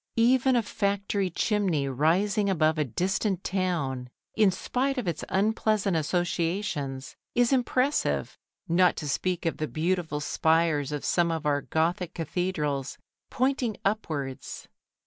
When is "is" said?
7.35-7.53